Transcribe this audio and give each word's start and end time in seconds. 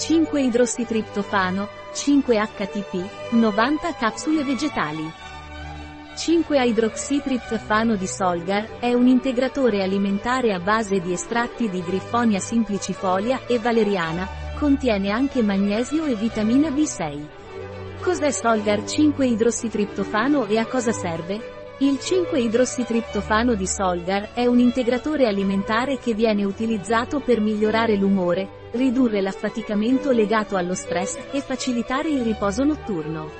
5-idrossitriptofano, 0.00 1.68
5-HTP, 1.92 3.32
90 3.32 3.94
capsule 3.96 4.42
vegetali. 4.44 5.06
5-idroxitriptofano 6.16 7.96
di 7.96 8.06
Solgar 8.06 8.78
è 8.78 8.94
un 8.94 9.06
integratore 9.06 9.82
alimentare 9.82 10.54
a 10.54 10.58
base 10.58 11.00
di 11.00 11.12
estratti 11.12 11.68
di 11.68 11.82
Griffonia 11.82 12.40
simplicifolia 12.40 13.42
e 13.46 13.58
valeriana, 13.58 14.26
contiene 14.58 15.10
anche 15.10 15.42
magnesio 15.42 16.06
e 16.06 16.14
vitamina 16.14 16.70
B6. 16.70 17.26
Cos'è 18.00 18.30
Solgar 18.30 18.80
5-idrossitriptofano 18.80 20.46
e 20.46 20.56
a 20.56 20.64
cosa 20.64 20.92
serve? 20.92 21.59
Il 21.82 21.94
5-idrossitriptofano 21.94 23.54
di 23.54 23.66
Solgar 23.66 24.34
è 24.34 24.44
un 24.44 24.58
integratore 24.58 25.26
alimentare 25.26 25.98
che 25.98 26.12
viene 26.12 26.44
utilizzato 26.44 27.20
per 27.20 27.40
migliorare 27.40 27.96
l'umore, 27.96 28.68
ridurre 28.72 29.22
l'affaticamento 29.22 30.10
legato 30.10 30.56
allo 30.56 30.74
stress 30.74 31.16
e 31.32 31.40
facilitare 31.40 32.10
il 32.10 32.20
riposo 32.20 32.64
notturno. 32.64 33.30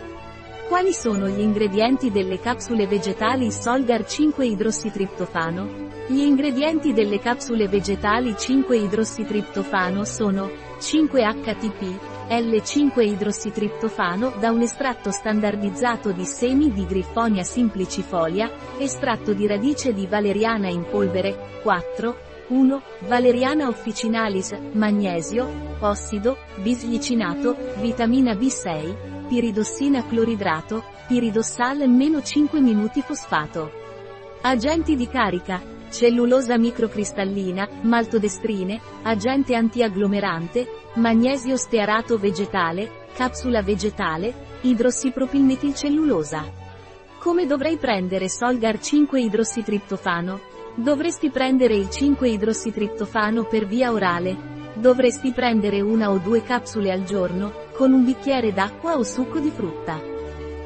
Quali 0.68 0.94
sono 0.94 1.28
gli 1.28 1.40
ingredienti 1.40 2.10
delle 2.10 2.40
capsule 2.40 2.86
vegetali 2.86 3.50
Solgar 3.50 4.04
5-idrossitriptofano? 4.04 5.88
Gli 6.06 6.20
ingredienti 6.20 6.94
delle 6.94 7.18
capsule 7.18 7.68
vegetali 7.68 8.30
5-idrossitriptofano 8.30 10.02
sono 10.06 10.50
5-HTP, 10.78 12.09
L5-idrossitriptofano 12.30 14.34
da 14.38 14.52
un 14.52 14.60
estratto 14.60 15.10
standardizzato 15.10 16.12
di 16.12 16.24
semi 16.24 16.72
di 16.72 16.86
Griffonia 16.86 17.42
simplicifolia, 17.42 18.48
estratto 18.78 19.32
di 19.32 19.48
radice 19.48 19.92
di 19.92 20.06
valeriana 20.06 20.68
in 20.68 20.86
polvere, 20.88 21.58
4, 21.60 22.16
1. 22.46 22.82
Valeriana 23.08 23.66
officinalis, 23.66 24.56
magnesio, 24.74 25.76
ossido, 25.80 26.36
bisglicinato, 26.62 27.56
vitamina 27.80 28.34
B6, 28.34 29.26
piridossina 29.26 30.06
cloridrato, 30.06 30.84
piridossal 31.08 31.88
meno 31.88 32.22
5 32.22 32.60
minuti 32.60 33.02
fosfato. 33.02 33.72
Agenti 34.42 34.94
di 34.94 35.08
carica, 35.08 35.60
cellulosa 35.90 36.56
microcristallina, 36.56 37.68
maltodestrine, 37.82 38.80
agente 39.02 39.54
antiagglomerante, 39.54 40.66
magnesio 40.94 41.56
stearato 41.56 42.16
vegetale, 42.18 43.08
capsula 43.14 43.62
vegetale, 43.62 44.32
idrossipropilmetilcellulosa. 44.62 46.58
Come 47.18 47.46
dovrei 47.46 47.76
prendere 47.76 48.28
Solgar 48.28 48.80
5 48.80 49.20
idrossitriptofano? 49.20 50.40
Dovresti 50.74 51.28
prendere 51.30 51.74
il 51.74 51.90
5 51.90 52.28
idrossitriptofano 52.28 53.44
per 53.44 53.66
via 53.66 53.92
orale. 53.92 54.58
Dovresti 54.74 55.32
prendere 55.32 55.80
una 55.80 56.10
o 56.10 56.18
due 56.18 56.42
capsule 56.42 56.90
al 56.90 57.04
giorno, 57.04 57.52
con 57.74 57.92
un 57.92 58.04
bicchiere 58.04 58.52
d'acqua 58.52 58.96
o 58.96 59.02
succo 59.02 59.38
di 59.38 59.50
frutta. 59.50 60.00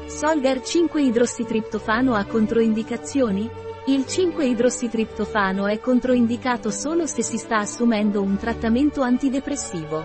Solgar 0.05 0.61
5 0.61 1.01
idrossitriptofano 1.01 2.13
ha 2.13 2.23
controindicazioni? 2.25 3.63
Il 3.87 4.05
5-idrossitriptofano 4.07 5.67
è 5.67 5.79
controindicato 5.79 6.71
solo 6.71 7.05
se 7.05 7.21
si 7.21 7.37
sta 7.37 7.59
assumendo 7.59 8.19
un 8.19 8.35
trattamento 8.35 9.03
antidepressivo. 9.03 10.03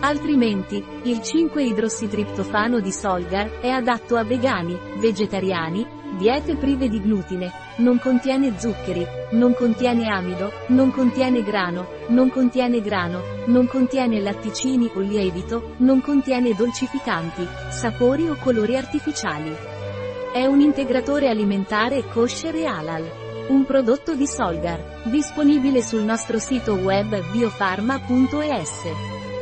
Altrimenti, 0.00 0.84
il 1.04 1.16
5-idrossitriptofano 1.16 2.80
di 2.80 2.92
Solgar 2.92 3.60
è 3.60 3.70
adatto 3.70 4.16
a 4.16 4.24
vegani, 4.24 4.78
vegetariani, 4.98 5.86
diete 6.18 6.56
prive 6.56 6.90
di 6.90 7.00
glutine, 7.00 7.50
non 7.78 7.98
contiene 7.98 8.60
zuccheri, 8.60 9.06
non 9.30 9.54
contiene 9.54 10.08
amido, 10.08 10.52
non 10.66 10.90
contiene 10.90 11.42
grano, 11.42 11.86
non 12.08 12.28
contiene 12.28 12.82
grano, 12.82 13.22
non 13.46 13.66
contiene 13.68 14.20
latticini 14.20 14.90
o 14.94 15.00
lievito, 15.00 15.76
non 15.78 16.02
contiene 16.02 16.54
dolcificanti, 16.54 17.48
sapori 17.70 18.28
o 18.28 18.36
colori 18.36 18.76
artificiali. 18.76 19.77
È 20.38 20.46
un 20.46 20.60
integratore 20.60 21.28
alimentare 21.28 22.04
kosher 22.04 22.54
e 22.54 22.64
halal. 22.64 23.04
Un 23.48 23.64
prodotto 23.64 24.14
di 24.14 24.24
Solgar, 24.24 25.02
disponibile 25.06 25.82
sul 25.82 26.02
nostro 26.02 26.38
sito 26.38 26.74
web 26.74 27.32
biofarma.es. 27.32 29.37